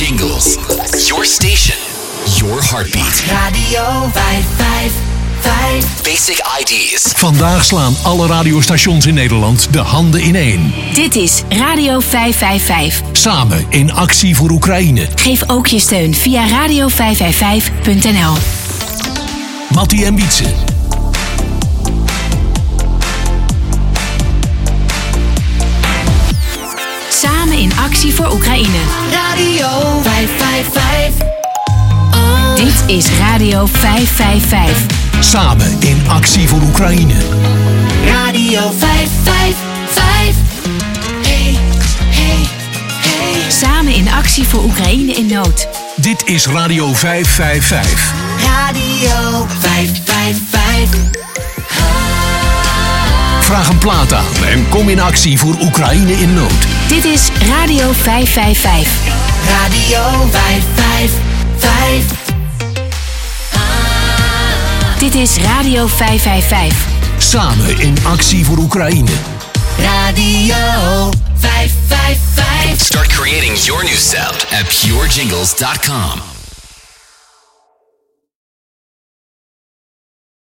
[0.00, 0.56] jingles.
[1.08, 1.76] Your station.
[2.38, 3.24] Your heartbeat.
[3.28, 6.02] Radio 555.
[6.02, 7.12] Basic IDs.
[7.16, 10.72] Vandaag slaan alle radiostations in Nederland de handen ineen.
[10.94, 13.02] Dit is Radio 555.
[13.12, 15.08] Samen in actie voor Oekraïne.
[15.14, 18.34] Geef ook je steun via radio555.nl.
[19.74, 20.44] Mattie en Wietse.
[27.10, 28.78] Samen in actie voor Oekraïne.
[29.12, 29.59] Radio
[32.90, 34.86] is Radio 555.
[35.20, 37.14] Samen in actie voor Oekraïne.
[38.04, 40.34] Radio 555.
[41.22, 41.56] Hey, hey,
[42.10, 42.46] hey.
[43.50, 45.68] Samen in actie voor Oekraïne in nood.
[45.96, 48.12] Dit is Radio 555.
[48.42, 51.00] Radio 555.
[53.40, 56.66] Vraag een plaat aan en kom in actie voor Oekraïne in nood.
[56.88, 58.92] Dit is Radio 555.
[59.46, 62.29] Radio 555.
[65.10, 66.86] Dit is Radio 555.
[67.18, 69.10] Samen in actie voor Oekraïne.
[69.78, 72.84] Radio 555.
[72.84, 76.39] Start creating your new sound at purejingles.com.